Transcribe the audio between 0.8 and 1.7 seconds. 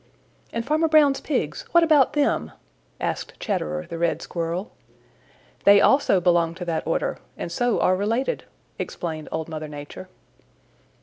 Brown's Pigs,